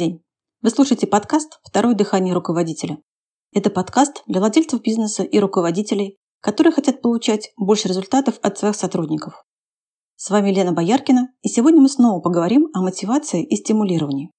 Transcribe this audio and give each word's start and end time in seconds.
день! 0.00 0.22
Вы 0.62 0.70
слушаете 0.70 1.06
подкаст 1.06 1.60
«Второе 1.62 1.94
дыхание 1.94 2.32
руководителя». 2.32 3.02
Это 3.52 3.68
подкаст 3.68 4.22
для 4.26 4.40
владельцев 4.40 4.80
бизнеса 4.80 5.24
и 5.24 5.38
руководителей, 5.38 6.16
которые 6.40 6.72
хотят 6.72 7.02
получать 7.02 7.52
больше 7.58 7.86
результатов 7.86 8.38
от 8.40 8.56
своих 8.56 8.76
сотрудников. 8.76 9.44
С 10.16 10.30
вами 10.30 10.52
Лена 10.52 10.72
Бояркина, 10.72 11.28
и 11.42 11.48
сегодня 11.48 11.82
мы 11.82 11.90
снова 11.90 12.18
поговорим 12.20 12.68
о 12.72 12.80
мотивации 12.80 13.44
и 13.44 13.56
стимулировании. 13.56 14.30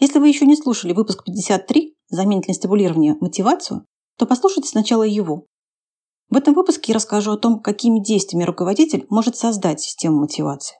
Если 0.00 0.18
вы 0.18 0.28
еще 0.28 0.44
не 0.44 0.54
слушали 0.54 0.92
выпуск 0.92 1.24
53 1.24 1.96
«Заменить 2.10 2.48
на 2.48 2.52
стимулирование 2.52 3.16
мотивацию», 3.18 3.86
то 4.18 4.26
послушайте 4.26 4.68
сначала 4.68 5.04
его. 5.04 5.46
В 6.28 6.36
этом 6.36 6.52
выпуске 6.52 6.92
я 6.92 6.96
расскажу 6.96 7.32
о 7.32 7.38
том, 7.38 7.60
какими 7.60 8.00
действиями 8.00 8.44
руководитель 8.44 9.06
может 9.08 9.34
создать 9.34 9.80
систему 9.80 10.20
мотивации. 10.20 10.76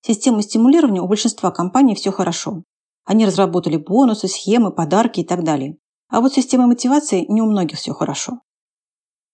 Система 0.00 0.40
стимулирования 0.40 1.02
у 1.02 1.06
большинства 1.06 1.50
компаний 1.50 1.94
все 1.94 2.12
хорошо. 2.12 2.62
Они 3.04 3.26
разработали 3.26 3.76
бонусы, 3.76 4.28
схемы, 4.28 4.72
подарки 4.72 5.20
и 5.20 5.24
так 5.24 5.44
далее. 5.44 5.76
А 6.08 6.20
вот 6.20 6.32
с 6.32 6.34
системой 6.36 6.66
мотивации 6.66 7.24
не 7.28 7.40
у 7.40 7.46
многих 7.46 7.78
все 7.78 7.92
хорошо. 7.92 8.40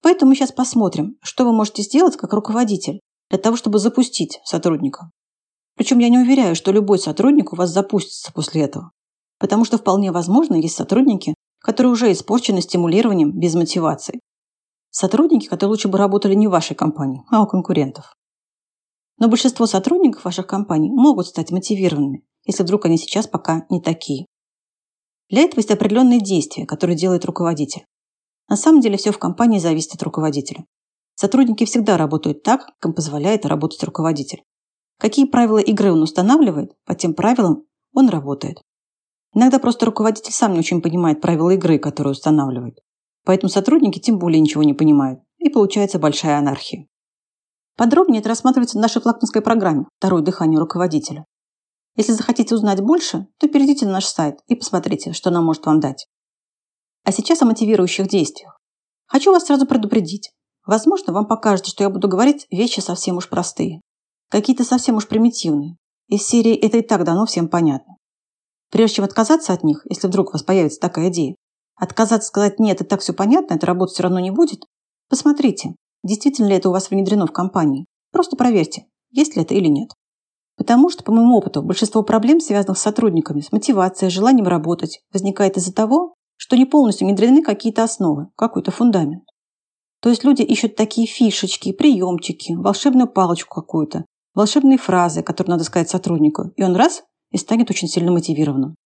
Поэтому 0.02 0.30
мы 0.30 0.36
сейчас 0.36 0.52
посмотрим, 0.52 1.16
что 1.22 1.44
вы 1.44 1.52
можете 1.52 1.82
сделать 1.82 2.16
как 2.16 2.32
руководитель 2.32 3.00
для 3.30 3.38
того, 3.38 3.56
чтобы 3.56 3.78
запустить 3.78 4.40
сотрудника. 4.44 5.10
Причем 5.76 5.98
я 5.98 6.08
не 6.08 6.18
уверяю, 6.18 6.54
что 6.54 6.72
любой 6.72 6.98
сотрудник 6.98 7.52
у 7.52 7.56
вас 7.56 7.70
запустится 7.70 8.32
после 8.32 8.62
этого. 8.62 8.92
Потому 9.38 9.64
что 9.64 9.78
вполне 9.78 10.12
возможно 10.12 10.54
есть 10.54 10.76
сотрудники, 10.76 11.34
которые 11.60 11.92
уже 11.92 12.12
испорчены 12.12 12.62
стимулированием 12.62 13.32
без 13.32 13.54
мотивации. 13.54 14.20
Сотрудники, 14.90 15.46
которые 15.46 15.72
лучше 15.72 15.88
бы 15.88 15.98
работали 15.98 16.34
не 16.34 16.46
в 16.46 16.52
вашей 16.52 16.74
компании, 16.74 17.22
а 17.30 17.42
у 17.42 17.46
конкурентов. 17.46 18.14
Но 19.18 19.28
большинство 19.28 19.66
сотрудников 19.66 20.24
ваших 20.24 20.46
компаний 20.46 20.90
могут 20.90 21.26
стать 21.26 21.50
мотивированными, 21.50 22.25
если 22.46 22.62
вдруг 22.62 22.86
они 22.86 22.96
сейчас 22.96 23.26
пока 23.26 23.66
не 23.70 23.80
такие. 23.80 24.26
Для 25.28 25.42
этого 25.42 25.58
есть 25.58 25.70
определенные 25.70 26.20
действия, 26.20 26.66
которые 26.66 26.96
делает 26.96 27.24
руководитель. 27.24 27.84
На 28.48 28.56
самом 28.56 28.80
деле 28.80 28.96
все 28.96 29.10
в 29.10 29.18
компании 29.18 29.58
зависит 29.58 29.94
от 29.94 30.02
руководителя. 30.02 30.64
Сотрудники 31.14 31.64
всегда 31.64 31.96
работают 31.96 32.42
так, 32.42 32.66
как 32.66 32.90
им 32.90 32.94
позволяет 32.94 33.44
работать 33.44 33.82
руководитель. 33.82 34.42
Какие 34.98 35.26
правила 35.26 35.58
игры 35.58 35.92
он 35.92 36.02
устанавливает, 36.02 36.72
по 36.84 36.94
тем 36.94 37.14
правилам 37.14 37.64
он 37.92 38.08
работает. 38.08 38.62
Иногда 39.34 39.58
просто 39.58 39.86
руководитель 39.86 40.32
сам 40.32 40.52
не 40.52 40.60
очень 40.60 40.80
понимает 40.80 41.20
правила 41.20 41.50
игры, 41.50 41.78
которые 41.78 42.12
устанавливает. 42.12 42.78
Поэтому 43.24 43.50
сотрудники 43.50 43.98
тем 43.98 44.18
более 44.18 44.40
ничего 44.40 44.62
не 44.62 44.72
понимают. 44.72 45.20
И 45.38 45.48
получается 45.48 45.98
большая 45.98 46.38
анархия. 46.38 46.86
Подробнее 47.76 48.20
это 48.20 48.30
рассматривается 48.30 48.78
в 48.78 48.80
нашей 48.80 49.02
флагманской 49.02 49.42
программе 49.42 49.84
«Второе 49.98 50.22
дыхание 50.22 50.58
руководителя». 50.58 51.26
Если 51.96 52.12
захотите 52.12 52.54
узнать 52.54 52.80
больше, 52.80 53.26
то 53.38 53.48
перейдите 53.48 53.86
на 53.86 53.92
наш 53.92 54.06
сайт 54.06 54.38
и 54.46 54.54
посмотрите, 54.54 55.12
что 55.12 55.30
она 55.30 55.40
может 55.40 55.66
вам 55.66 55.80
дать. 55.80 56.06
А 57.04 57.12
сейчас 57.12 57.42
о 57.42 57.46
мотивирующих 57.46 58.08
действиях. 58.08 58.60
Хочу 59.06 59.32
вас 59.32 59.46
сразу 59.46 59.66
предупредить. 59.66 60.32
Возможно, 60.66 61.12
вам 61.12 61.26
покажется, 61.26 61.70
что 61.70 61.84
я 61.84 61.90
буду 61.90 62.08
говорить 62.08 62.46
вещи 62.50 62.80
совсем 62.80 63.16
уж 63.16 63.28
простые. 63.28 63.80
Какие-то 64.30 64.64
совсем 64.64 64.96
уж 64.96 65.06
примитивные. 65.06 65.76
Из 66.08 66.26
серии 66.26 66.54
«Это 66.54 66.78
и 66.78 66.82
так 66.82 67.04
давно 67.04 67.26
всем 67.26 67.48
понятно». 67.48 67.96
Прежде 68.70 68.96
чем 68.96 69.04
отказаться 69.04 69.52
от 69.52 69.62
них, 69.62 69.86
если 69.88 70.08
вдруг 70.08 70.28
у 70.28 70.32
вас 70.32 70.42
появится 70.42 70.80
такая 70.80 71.08
идея, 71.08 71.36
отказаться 71.76 72.28
сказать 72.28 72.58
«нет, 72.58 72.80
и 72.80 72.84
так 72.84 73.00
все 73.00 73.12
понятно, 73.12 73.54
это 73.54 73.66
работать 73.66 73.94
все 73.94 74.02
равно 74.02 74.18
не 74.18 74.30
будет», 74.30 74.64
посмотрите, 75.08 75.74
Действительно 76.06 76.46
ли 76.46 76.54
это 76.54 76.68
у 76.68 76.72
вас 76.72 76.88
внедрено 76.88 77.26
в 77.26 77.32
компании? 77.32 77.86
Просто 78.12 78.36
проверьте, 78.36 78.86
есть 79.10 79.34
ли 79.34 79.42
это 79.42 79.54
или 79.54 79.66
нет. 79.66 79.90
Потому 80.56 80.88
что, 80.88 81.04
по 81.04 81.12
моему 81.12 81.36
опыту, 81.36 81.62
большинство 81.62 82.02
проблем, 82.02 82.40
связанных 82.40 82.78
с 82.78 82.82
сотрудниками, 82.82 83.40
с 83.40 83.52
мотивацией, 83.52 84.10
желанием 84.10 84.46
работать, 84.46 85.00
возникает 85.12 85.56
из-за 85.56 85.74
того, 85.74 86.14
что 86.36 86.56
не 86.56 86.64
полностью 86.64 87.06
внедрены 87.06 87.42
какие-то 87.42 87.82
основы, 87.84 88.28
какой-то 88.36 88.70
фундамент. 88.70 89.24
То 90.00 90.10
есть 90.10 90.24
люди 90.24 90.42
ищут 90.42 90.76
такие 90.76 91.06
фишечки, 91.06 91.72
приемчики, 91.72 92.52
волшебную 92.52 93.08
палочку 93.08 93.54
какую-то, 93.54 94.04
волшебные 94.34 94.78
фразы, 94.78 95.22
которые 95.22 95.52
надо 95.52 95.64
сказать 95.64 95.90
сотруднику, 95.90 96.52
и 96.56 96.62
он 96.62 96.76
раз 96.76 97.02
и 97.32 97.38
станет 97.38 97.70
очень 97.70 97.88
сильно 97.88 98.12
мотивированным. 98.12 98.76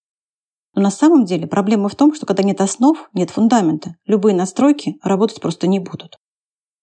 Но 0.75 0.83
на 0.83 0.91
самом 0.91 1.25
деле 1.25 1.47
проблема 1.47 1.89
в 1.89 1.97
том, 1.97 2.15
что 2.15 2.27
когда 2.27 2.43
нет 2.43 2.61
основ, 2.61 3.11
нет 3.13 3.31
фундамента, 3.31 3.97
любые 4.07 4.35
настройки 4.35 4.97
работать 5.03 5.41
просто 5.41 5.67
не 5.67 5.81
будут. 5.81 6.17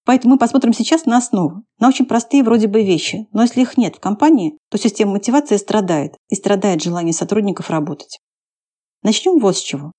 Поэтому 0.08 0.36
мы 0.36 0.40
посмотрим 0.40 0.72
сейчас 0.72 1.06
на 1.06 1.18
основу, 1.18 1.66
на 1.80 1.90
очень 1.90 2.06
простые 2.06 2.42
вроде 2.42 2.70
бы 2.70 2.82
вещи. 2.82 3.28
Но 3.34 3.42
если 3.42 3.60
их 3.60 3.76
нет 3.76 3.98
в 3.98 4.00
компании, 4.00 4.58
то 4.72 4.78
система 4.78 5.12
мотивации 5.12 5.58
страдает, 5.58 6.16
и 6.30 6.36
страдает 6.36 6.82
желание 6.82 7.12
сотрудников 7.12 7.70
работать. 7.70 8.20
Начнем 9.04 9.38
вот 9.38 9.58
с 9.58 9.62
чего. 9.62 9.92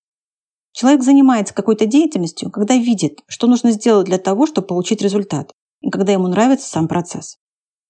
Человек 0.72 1.02
занимается 1.02 1.52
какой-то 1.52 1.84
деятельностью, 1.84 2.50
когда 2.50 2.74
видит, 2.74 3.20
что 3.28 3.46
нужно 3.48 3.70
сделать 3.70 4.06
для 4.06 4.16
того, 4.16 4.46
чтобы 4.46 4.68
получить 4.68 5.02
результат, 5.02 5.52
и 5.82 5.90
когда 5.90 6.14
ему 6.14 6.26
нравится 6.26 6.66
сам 6.66 6.88
процесс. 6.88 7.36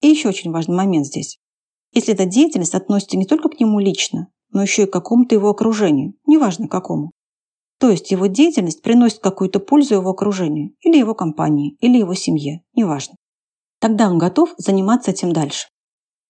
И 0.01 0.09
еще 0.09 0.31
очень 0.31 0.51
важный 0.51 0.75
момент 0.75 1.07
здесь. 1.07 1.39
Если 1.93 2.15
эта 2.15 2.25
деятельность 2.25 2.75
относится 2.75 3.17
не 3.17 3.27
только 3.27 3.49
к 3.49 3.61
нему 3.61 3.79
лично, 3.79 4.27
но 4.51 4.61
еще 4.61 4.83
и 4.83 4.87
к 4.87 4.93
какому-то 4.93 5.37
его 5.37 5.51
окружению, 5.51 6.15
неважно 6.27 6.67
какому. 6.67 7.13
То 7.79 7.91
есть 7.91 8.11
его 8.11 8.27
деятельность 8.27 8.83
приносит 8.83 9.21
какую-то 9.21 9.61
пользу 9.61 9.95
его 9.95 10.11
окружению, 10.11 10.73
или 10.81 10.99
его 10.99 11.15
компании, 11.15 11.77
или 11.81 11.99
его 11.99 12.15
семье, 12.15 12.63
неважно. 12.75 13.15
Тогда 13.81 14.11
он 14.11 14.19
готов 14.19 14.55
заниматься 14.59 15.13
этим 15.13 15.33
дальше. 15.33 15.69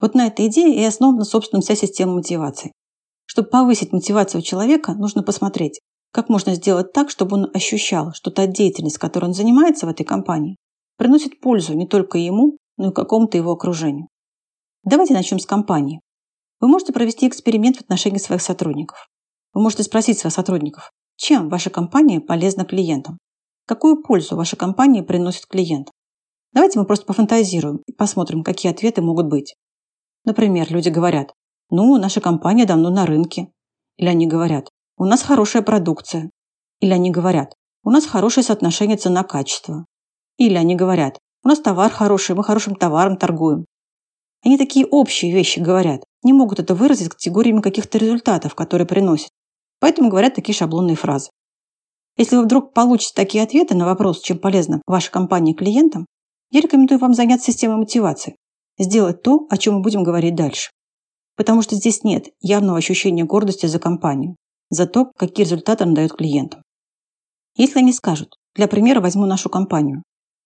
Вот 0.00 0.14
на 0.14 0.26
этой 0.26 0.46
идее 0.46 0.74
и 0.74 0.84
основана, 0.84 1.24
собственно, 1.24 1.62
вся 1.62 1.74
система 1.74 2.14
мотивации. 2.14 2.72
Чтобы 3.24 3.48
повысить 3.48 3.92
мотивацию 3.92 4.42
человека, 4.42 4.94
нужно 4.94 5.22
посмотреть, 5.22 5.80
как 6.12 6.28
можно 6.28 6.54
сделать 6.54 6.92
так, 6.92 7.10
чтобы 7.10 7.36
он 7.36 7.50
ощущал, 7.54 8.12
что 8.12 8.30
та 8.30 8.46
деятельность, 8.46 8.98
которой 8.98 9.26
он 9.26 9.34
занимается 9.34 9.86
в 9.86 9.90
этой 9.90 10.04
компании, 10.04 10.56
приносит 10.96 11.40
пользу 11.40 11.74
не 11.74 11.86
только 11.86 12.18
ему, 12.18 12.58
но 12.76 12.90
и 12.90 12.94
какому-то 12.94 13.36
его 13.36 13.52
окружению. 13.52 14.08
Давайте 14.84 15.14
начнем 15.14 15.38
с 15.38 15.46
компании. 15.46 16.00
Вы 16.60 16.68
можете 16.68 16.92
провести 16.92 17.26
эксперимент 17.26 17.76
в 17.76 17.80
отношении 17.80 18.18
своих 18.18 18.42
сотрудников. 18.42 19.08
Вы 19.52 19.62
можете 19.62 19.82
спросить 19.82 20.18
своих 20.18 20.34
сотрудников, 20.34 20.90
чем 21.18 21.48
ваша 21.48 21.68
компания 21.68 22.20
полезна 22.20 22.64
клиентам? 22.64 23.18
Какую 23.66 24.02
пользу 24.02 24.36
ваша 24.36 24.54
компания 24.54 25.02
приносит 25.02 25.46
клиентам? 25.46 25.92
Давайте 26.52 26.78
мы 26.78 26.86
просто 26.86 27.06
пофантазируем 27.06 27.82
и 27.86 27.92
посмотрим, 27.92 28.44
какие 28.44 28.70
ответы 28.70 29.02
могут 29.02 29.26
быть. 29.26 29.56
Например, 30.24 30.70
люди 30.70 30.90
говорят, 30.90 31.32
ну, 31.70 31.98
наша 31.98 32.20
компания 32.20 32.66
давно 32.66 32.90
на 32.90 33.04
рынке. 33.04 33.50
Или 33.96 34.08
они 34.08 34.28
говорят, 34.28 34.70
у 34.96 35.06
нас 35.06 35.22
хорошая 35.22 35.62
продукция. 35.62 36.30
Или 36.78 36.92
они 36.92 37.10
говорят, 37.10 37.52
у 37.82 37.90
нас 37.90 38.06
хорошее 38.06 38.44
соотношение 38.44 38.96
цена-качество. 38.96 39.86
Или 40.36 40.54
они 40.54 40.76
говорят, 40.76 41.18
у 41.42 41.48
нас 41.48 41.58
товар 41.58 41.90
хороший, 41.90 42.36
мы 42.36 42.44
хорошим 42.44 42.76
товаром 42.76 43.16
торгуем. 43.16 43.64
Они 44.44 44.56
такие 44.56 44.86
общие 44.86 45.32
вещи 45.32 45.58
говорят, 45.58 46.04
не 46.22 46.32
могут 46.32 46.60
это 46.60 46.76
выразить 46.76 47.08
категориями 47.08 47.60
каких-то 47.60 47.98
результатов, 47.98 48.54
которые 48.54 48.86
приносят. 48.86 49.30
Поэтому 49.80 50.10
говорят 50.10 50.34
такие 50.34 50.54
шаблонные 50.54 50.96
фразы. 50.96 51.30
Если 52.16 52.36
вы 52.36 52.42
вдруг 52.42 52.74
получите 52.74 53.12
такие 53.14 53.44
ответы 53.44 53.74
на 53.76 53.86
вопрос, 53.86 54.20
чем 54.20 54.38
полезна 54.38 54.82
ваша 54.86 55.10
компания 55.10 55.54
клиентам, 55.54 56.06
я 56.50 56.60
рекомендую 56.60 56.98
вам 56.98 57.14
заняться 57.14 57.52
системой 57.52 57.76
мотивации, 57.76 58.36
сделать 58.78 59.22
то, 59.22 59.46
о 59.50 59.56
чем 59.56 59.74
мы 59.74 59.82
будем 59.82 60.02
говорить 60.02 60.34
дальше. 60.34 60.70
Потому 61.36 61.62
что 61.62 61.76
здесь 61.76 62.02
нет 62.02 62.26
явного 62.40 62.78
ощущения 62.78 63.24
гордости 63.24 63.66
за 63.66 63.78
компанию, 63.78 64.34
за 64.70 64.86
то, 64.86 65.12
какие 65.16 65.44
результаты 65.44 65.84
она 65.84 65.94
дает 65.94 66.12
клиентам. 66.12 66.62
Если 67.54 67.78
они 67.78 67.92
скажут, 67.92 68.34
для 68.54 68.66
примера 68.66 69.00
возьму 69.00 69.26
нашу 69.26 69.48
компанию, 69.48 70.02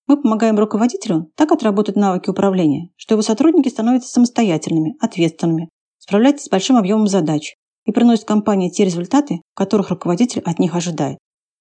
мы 0.07 0.21
помогаем 0.21 0.59
руководителю 0.59 1.31
так 1.37 1.53
отработать 1.53 1.97
навыки 1.97 2.29
управления, 2.29 2.91
что 2.97 3.15
его 3.15 3.23
сотрудники 3.23 3.69
становятся 3.69 4.11
самостоятельными, 4.11 4.97
ответственными, 5.01 5.71
справляются 5.99 6.47
с 6.47 6.49
большим 6.51 6.77
объемом 6.77 7.07
задач, 7.07 7.55
и 7.85 7.93
приносит 7.93 8.25
компании 8.25 8.71
те 8.71 8.85
результаты, 8.85 9.43
которых 9.55 9.91
руководитель 9.91 10.43
от 10.45 10.59
них 10.59 10.75
ожидает. 10.75 11.19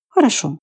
Хорошо. 0.10 0.58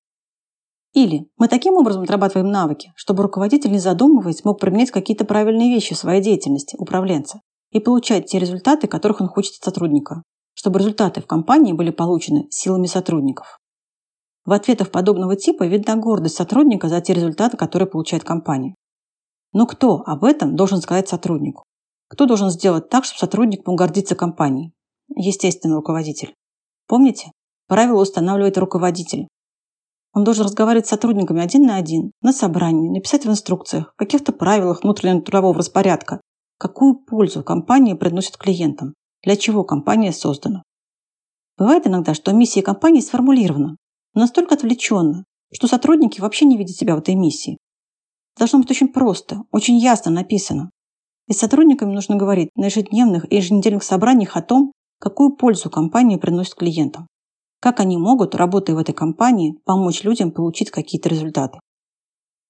Или 0.94 1.28
мы 1.36 1.48
таким 1.48 1.74
образом 1.74 2.02
отрабатываем 2.02 2.50
навыки, 2.50 2.92
чтобы 2.96 3.22
руководитель, 3.22 3.70
не 3.70 3.78
задумываясь, 3.78 4.44
мог 4.44 4.60
применять 4.60 4.90
какие-то 4.90 5.24
правильные 5.24 5.72
вещи 5.72 5.94
в 5.94 5.98
своей 5.98 6.22
деятельности 6.22 6.76
управленца 6.78 7.40
и 7.70 7.80
получать 7.80 8.26
те 8.26 8.38
результаты, 8.38 8.88
которых 8.88 9.20
он 9.20 9.28
хочет 9.28 9.54
от 9.58 9.64
сотрудника, 9.64 10.22
чтобы 10.54 10.78
результаты 10.78 11.20
в 11.20 11.26
компании 11.26 11.72
были 11.72 11.90
получены 11.90 12.46
силами 12.50 12.86
сотрудников. 12.86 13.58
В 14.44 14.52
ответах 14.52 14.90
подобного 14.90 15.36
типа 15.36 15.66
видна 15.66 15.96
гордость 15.96 16.36
сотрудника 16.36 16.88
за 16.88 17.02
те 17.02 17.12
результаты, 17.12 17.58
которые 17.58 17.86
получает 17.86 18.24
компания. 18.24 18.74
Но 19.52 19.66
кто 19.66 20.02
об 20.06 20.24
этом 20.24 20.56
должен 20.56 20.80
сказать 20.80 21.08
сотруднику? 21.08 21.64
Кто 22.08 22.24
должен 22.24 22.48
сделать 22.48 22.88
так, 22.88 23.04
чтобы 23.04 23.18
сотрудник 23.18 23.66
мог 23.66 23.78
гордиться 23.78 24.14
компанией? 24.14 24.72
Естественно, 25.14 25.76
руководитель. 25.76 26.34
Помните? 26.86 27.32
Правила 27.66 28.00
устанавливает 28.00 28.58
руководитель. 28.58 29.28
Он 30.14 30.24
должен 30.24 30.44
разговаривать 30.44 30.86
с 30.86 30.90
сотрудниками 30.90 31.42
один 31.42 31.66
на 31.66 31.76
один, 31.76 32.12
на 32.22 32.32
собрании, 32.32 32.88
написать 32.88 33.26
в 33.26 33.30
инструкциях, 33.30 33.92
каких-то 33.96 34.32
правилах 34.32 34.82
внутреннего 34.82 35.20
трудового 35.20 35.58
распорядка, 35.58 36.20
какую 36.58 36.94
пользу 36.94 37.44
компания 37.44 37.94
приносит 37.94 38.36
клиентам, 38.36 38.94
для 39.22 39.36
чего 39.36 39.64
компания 39.64 40.12
создана. 40.12 40.62
Бывает 41.56 41.86
иногда, 41.86 42.14
что 42.14 42.32
миссия 42.32 42.62
компании 42.62 43.00
сформулирована, 43.00 43.76
но 44.14 44.20
настолько 44.20 44.54
отвлеченно, 44.54 45.24
что 45.52 45.66
сотрудники 45.66 46.20
вообще 46.20 46.46
не 46.46 46.56
видят 46.56 46.76
себя 46.76 46.94
в 46.94 47.00
этой 47.00 47.14
миссии. 47.14 47.58
Должно 48.38 48.60
быть 48.60 48.70
очень 48.70 48.88
просто, 48.88 49.42
очень 49.50 49.76
ясно 49.76 50.10
написано. 50.10 50.70
И 51.26 51.32
с 51.32 51.38
сотрудниками 51.38 51.92
нужно 51.92 52.16
говорить 52.16 52.50
на 52.54 52.66
ежедневных 52.66 53.30
и 53.30 53.36
еженедельных 53.36 53.82
собраниях 53.82 54.36
о 54.36 54.42
том, 54.42 54.72
какую 54.98 55.36
пользу 55.36 55.70
компания 55.70 56.18
приносит 56.18 56.54
клиентам. 56.54 57.06
Как 57.60 57.80
они 57.80 57.96
могут, 57.96 58.34
работая 58.34 58.74
в 58.74 58.78
этой 58.78 58.94
компании, 58.94 59.58
помочь 59.64 60.04
людям 60.04 60.30
получить 60.30 60.70
какие-то 60.70 61.08
результаты. 61.08 61.58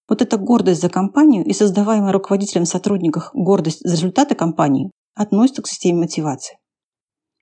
Вот 0.08 0.22
эта 0.22 0.38
гордость 0.38 0.80
за 0.80 0.88
компанию 0.88 1.44
и 1.44 1.52
создаваемая 1.52 2.12
руководителем 2.12 2.64
сотрудников 2.64 3.30
гордость 3.34 3.80
за 3.80 3.92
результаты 3.92 4.34
компании 4.34 4.90
относится 5.14 5.62
к 5.62 5.68
системе 5.68 6.00
мотивации. 6.00 6.58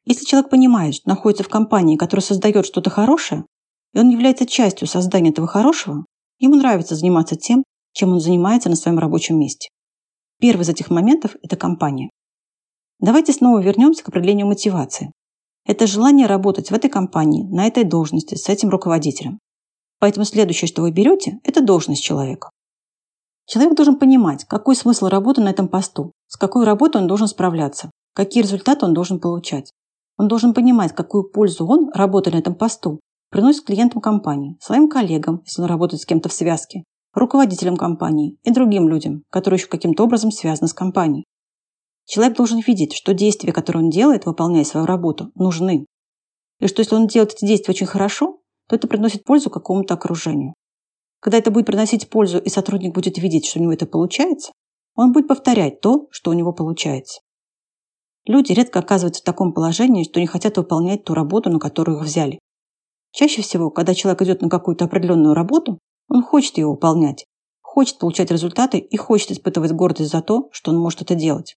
Если 0.04 0.24
человек 0.24 0.50
понимает, 0.50 0.94
что 0.94 1.08
находится 1.08 1.44
в 1.44 1.48
компании, 1.48 1.96
которая 1.96 2.22
создает 2.22 2.64
что-то 2.66 2.90
хорошее, 2.90 3.44
и 3.92 3.98
он 3.98 4.08
является 4.08 4.46
частью 4.46 4.86
создания 4.86 5.30
этого 5.30 5.46
хорошего, 5.46 6.06
ему 6.38 6.56
нравится 6.56 6.94
заниматься 6.94 7.36
тем, 7.36 7.64
чем 7.92 8.12
он 8.12 8.20
занимается 8.20 8.68
на 8.68 8.76
своем 8.76 8.98
рабочем 8.98 9.38
месте. 9.38 9.68
Первый 10.38 10.62
из 10.62 10.68
этих 10.68 10.90
моментов– 10.90 11.34
это 11.42 11.56
компания. 11.56 12.10
Давайте 12.98 13.32
снова 13.32 13.60
вернемся 13.60 14.02
к 14.02 14.08
определению 14.08 14.46
мотивации. 14.46 15.12
Это 15.66 15.86
желание 15.86 16.26
работать 16.26 16.70
в 16.70 16.74
этой 16.74 16.88
компании, 16.88 17.44
на 17.44 17.66
этой 17.66 17.84
должности, 17.84 18.36
с 18.36 18.48
этим 18.48 18.70
руководителем. 18.70 19.38
Поэтому 19.98 20.24
следующее, 20.24 20.68
что 20.68 20.82
вы 20.82 20.92
берете, 20.92 21.40
это 21.44 21.60
должность 21.60 22.02
человека. 22.02 22.50
Человек 23.46 23.74
должен 23.74 23.96
понимать, 23.96 24.44
какой 24.44 24.76
смысл 24.76 25.06
работы 25.06 25.40
на 25.40 25.50
этом 25.50 25.68
посту, 25.68 26.12
с 26.26 26.36
какой 26.36 26.64
работой 26.64 27.00
он 27.00 27.06
должен 27.06 27.28
справляться, 27.28 27.90
какие 28.14 28.42
результаты 28.42 28.86
он 28.86 28.94
должен 28.94 29.20
получать. 29.20 29.72
Он 30.18 30.28
должен 30.28 30.54
понимать, 30.54 30.94
какую 30.94 31.24
пользу 31.24 31.66
он, 31.66 31.90
работая 31.92 32.32
на 32.32 32.38
этом 32.38 32.54
посту, 32.54 33.00
приносит 33.30 33.64
клиентам 33.64 34.00
компании, 34.00 34.56
своим 34.60 34.88
коллегам, 34.88 35.42
если 35.44 35.62
он 35.62 35.68
работает 35.68 36.00
с 36.00 36.06
кем-то 36.06 36.28
в 36.28 36.32
связке, 36.32 36.84
руководителям 37.12 37.76
компании 37.76 38.38
и 38.42 38.50
другим 38.50 38.88
людям, 38.88 39.22
которые 39.30 39.58
еще 39.58 39.68
каким-то 39.68 40.04
образом 40.04 40.30
связаны 40.30 40.68
с 40.68 40.74
компанией. 40.74 41.24
Человек 42.06 42.36
должен 42.36 42.60
видеть, 42.60 42.94
что 42.94 43.14
действия, 43.14 43.52
которые 43.52 43.84
он 43.84 43.90
делает, 43.90 44.26
выполняя 44.26 44.64
свою 44.64 44.86
работу, 44.86 45.32
нужны. 45.34 45.86
И 46.60 46.68
что 46.68 46.80
если 46.80 46.94
он 46.94 47.08
делает 47.08 47.34
эти 47.34 47.44
действия 47.44 47.72
очень 47.72 47.86
хорошо, 47.86 48.38
то 48.68 48.76
это 48.76 48.86
приносит 48.86 49.24
пользу 49.24 49.50
какому-то 49.50 49.94
окружению. 49.94 50.54
Когда 51.20 51.38
это 51.38 51.50
будет 51.50 51.66
приносить 51.66 52.08
пользу 52.08 52.38
и 52.38 52.48
сотрудник 52.48 52.94
будет 52.94 53.18
видеть, 53.18 53.46
что 53.46 53.58
у 53.58 53.62
него 53.62 53.72
это 53.72 53.86
получается, 53.86 54.52
он 54.94 55.12
будет 55.12 55.26
повторять 55.26 55.80
то, 55.80 56.06
что 56.10 56.30
у 56.30 56.34
него 56.34 56.52
получается. 56.52 57.20
Люди 58.24 58.52
редко 58.52 58.78
оказываются 58.78 59.22
в 59.22 59.24
таком 59.24 59.52
положении, 59.52 60.04
что 60.04 60.20
не 60.20 60.26
хотят 60.26 60.56
выполнять 60.56 61.04
ту 61.04 61.14
работу, 61.14 61.50
на 61.50 61.58
которую 61.58 61.98
их 61.98 62.04
взяли. 62.04 62.38
Чаще 63.12 63.42
всего, 63.42 63.70
когда 63.70 63.94
человек 63.94 64.22
идет 64.22 64.42
на 64.42 64.48
какую-то 64.48 64.84
определенную 64.84 65.34
работу, 65.34 65.78
он 66.08 66.22
хочет 66.22 66.58
ее 66.58 66.66
выполнять, 66.66 67.24
хочет 67.62 67.98
получать 67.98 68.30
результаты 68.30 68.78
и 68.78 68.96
хочет 68.96 69.32
испытывать 69.32 69.72
гордость 69.72 70.10
за 70.10 70.22
то, 70.22 70.48
что 70.52 70.70
он 70.70 70.78
может 70.78 71.02
это 71.02 71.14
делать. 71.14 71.56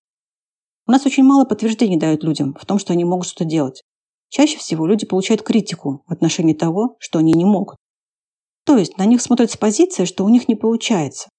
У 0.90 0.92
нас 0.92 1.06
очень 1.06 1.24
мало 1.24 1.46
подтверждений 1.46 2.00
дают 2.00 2.24
людям 2.24 2.56
в 2.60 2.66
том, 2.66 2.80
что 2.80 2.94
они 2.94 3.04
могут 3.04 3.28
что-то 3.28 3.46
делать. 3.46 3.84
Чаще 4.30 4.58
всего 4.58 4.88
люди 4.88 5.06
получают 5.06 5.44
критику 5.44 6.02
в 6.08 6.12
отношении 6.12 6.56
того, 6.56 6.96
что 6.98 7.20
они 7.20 7.34
не 7.34 7.46
могут. 7.46 7.78
То 8.66 8.76
есть 8.76 8.98
на 8.98 9.06
них 9.06 9.22
смотрят 9.22 9.52
с 9.52 9.56
позиции, 9.56 10.06
что 10.06 10.26
у 10.26 10.30
них 10.30 10.48
не 10.48 10.56
получается. 10.56 11.30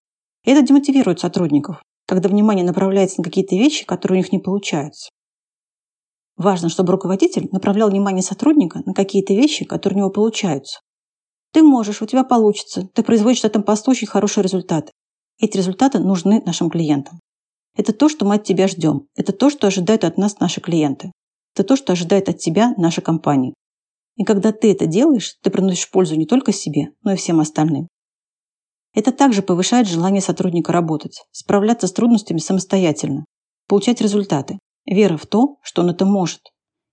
И 0.44 0.52
это 0.52 0.62
демотивирует 0.62 1.18
сотрудников, 1.18 1.82
когда 2.06 2.28
внимание 2.28 2.64
направляется 2.64 3.18
на 3.18 3.24
какие-то 3.24 3.56
вещи, 3.56 3.84
которые 3.84 4.18
у 4.18 4.22
них 4.22 4.30
не 4.30 4.38
получаются. 4.38 5.10
Важно, 6.36 6.68
чтобы 6.68 6.92
руководитель 6.92 7.48
направлял 7.50 7.90
внимание 7.90 8.22
сотрудника 8.22 8.82
на 8.86 8.94
какие-то 8.94 9.34
вещи, 9.34 9.64
которые 9.64 9.96
у 9.96 9.98
него 10.02 10.10
получаются. 10.10 10.78
Ты 11.52 11.64
можешь, 11.64 12.02
у 12.02 12.06
тебя 12.06 12.22
получится, 12.22 12.88
ты 12.94 13.02
производишь 13.02 13.42
на 13.42 13.48
этом 13.48 13.64
посту 13.64 13.90
очень 13.90 14.06
хороший 14.06 14.44
результат. 14.44 14.92
Эти 15.40 15.56
результаты 15.56 15.98
нужны 15.98 16.40
нашим 16.46 16.70
клиентам. 16.70 17.18
Это 17.76 17.92
то, 17.92 18.08
что 18.08 18.24
мы 18.24 18.36
от 18.36 18.44
тебя 18.44 18.68
ждем. 18.68 19.06
Это 19.16 19.32
то, 19.32 19.50
что 19.50 19.66
ожидают 19.66 20.04
от 20.04 20.18
нас 20.18 20.38
наши 20.40 20.60
клиенты. 20.60 21.12
Это 21.54 21.64
то, 21.64 21.76
что 21.76 21.92
ожидает 21.92 22.28
от 22.28 22.38
тебя 22.38 22.74
наша 22.76 23.00
компания. 23.00 23.54
И 24.16 24.24
когда 24.24 24.52
ты 24.52 24.72
это 24.72 24.86
делаешь, 24.86 25.36
ты 25.42 25.50
приносишь 25.50 25.90
пользу 25.90 26.16
не 26.16 26.26
только 26.26 26.52
себе, 26.52 26.88
но 27.02 27.12
и 27.12 27.16
всем 27.16 27.40
остальным. 27.40 27.88
Это 28.92 29.12
также 29.12 29.42
повышает 29.42 29.86
желание 29.86 30.20
сотрудника 30.20 30.72
работать, 30.72 31.22
справляться 31.30 31.86
с 31.86 31.92
трудностями 31.92 32.38
самостоятельно, 32.38 33.24
получать 33.68 34.00
результаты, 34.00 34.58
вера 34.84 35.16
в 35.16 35.26
то, 35.26 35.58
что 35.62 35.82
он 35.82 35.90
это 35.90 36.04
может, 36.04 36.40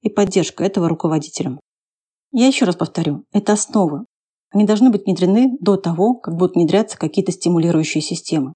и 0.02 0.10
поддержка 0.10 0.64
этого 0.64 0.88
руководителем. 0.88 1.60
Я 2.32 2.48
еще 2.48 2.66
раз 2.66 2.76
повторю, 2.76 3.24
это 3.32 3.54
основа. 3.54 4.06
Они 4.52 4.66
должны 4.66 4.92
быть 4.92 5.06
внедрены 5.06 5.58
до 5.60 5.76
того, 5.76 6.14
как 6.16 6.36
будут 6.36 6.56
внедряться 6.56 6.98
какие-то 6.98 7.32
стимулирующие 7.32 8.02
системы. 8.02 8.54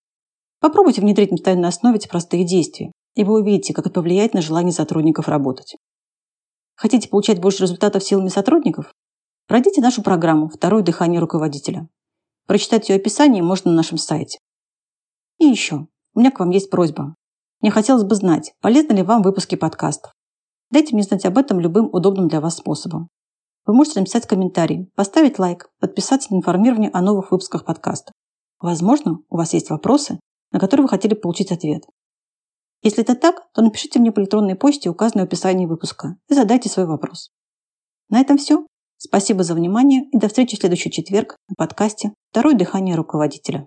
Попробуйте 0.61 1.01
внедрить 1.01 1.31
на 1.31 1.37
постоянной 1.37 1.69
основе 1.69 1.97
эти 1.97 2.07
простые 2.07 2.45
действия, 2.45 2.91
и 3.15 3.23
вы 3.23 3.41
увидите, 3.41 3.73
как 3.73 3.87
это 3.87 3.93
повлияет 3.95 4.35
на 4.35 4.41
желание 4.41 4.71
сотрудников 4.71 5.27
работать. 5.27 5.75
Хотите 6.75 7.09
получать 7.09 7.41
больше 7.41 7.63
результатов 7.63 8.03
силами 8.03 8.27
сотрудников? 8.27 8.93
Пройдите 9.47 9.81
нашу 9.81 10.03
программу 10.03 10.49
«Второе 10.49 10.83
дыхание 10.83 11.19
руководителя». 11.19 11.89
Прочитать 12.45 12.89
ее 12.89 12.97
описание 12.97 13.41
можно 13.41 13.71
на 13.71 13.77
нашем 13.77 13.97
сайте. 13.97 14.37
И 15.39 15.45
еще, 15.45 15.87
у 16.13 16.19
меня 16.19 16.29
к 16.29 16.39
вам 16.39 16.51
есть 16.51 16.69
просьба. 16.69 17.15
Мне 17.59 17.71
хотелось 17.71 18.03
бы 18.03 18.13
знать, 18.13 18.53
полезны 18.61 18.93
ли 18.93 19.01
вам 19.01 19.23
выпуски 19.23 19.55
подкастов. 19.55 20.13
Дайте 20.69 20.93
мне 20.93 21.03
знать 21.03 21.25
об 21.25 21.39
этом 21.39 21.59
любым 21.59 21.89
удобным 21.91 22.27
для 22.27 22.39
вас 22.39 22.57
способом. 22.57 23.09
Вы 23.65 23.73
можете 23.73 23.99
написать 23.99 24.27
комментарий, 24.27 24.91
поставить 24.95 25.39
лайк, 25.39 25.69
подписаться 25.79 26.31
на 26.33 26.37
информирование 26.37 26.91
о 26.91 27.01
новых 27.01 27.31
выпусках 27.31 27.65
подкаста. 27.65 28.13
Возможно, 28.59 29.19
у 29.29 29.37
вас 29.37 29.53
есть 29.53 29.71
вопросы, 29.71 30.19
на 30.51 30.59
который 30.59 30.81
вы 30.81 30.89
хотели 30.89 31.13
получить 31.13 31.51
ответ. 31.51 31.83
Если 32.83 33.03
это 33.03 33.15
так, 33.15 33.51
то 33.53 33.61
напишите 33.61 33.99
мне 33.99 34.11
по 34.11 34.19
электронной 34.19 34.55
почте, 34.55 34.89
указанной 34.89 35.25
в 35.25 35.27
описании 35.27 35.65
выпуска, 35.65 36.17
и 36.29 36.33
задайте 36.33 36.69
свой 36.69 36.85
вопрос. 36.85 37.31
На 38.09 38.19
этом 38.19 38.37
все. 38.37 38.65
Спасибо 38.97 39.43
за 39.43 39.55
внимание 39.55 40.03
и 40.11 40.17
до 40.17 40.27
встречи 40.27 40.55
в 40.55 40.59
следующий 40.59 40.91
четверг 40.91 41.35
на 41.49 41.55
подкасте 41.55 42.13
«Второе 42.29 42.53
дыхание 42.53 42.95
руководителя». 42.95 43.59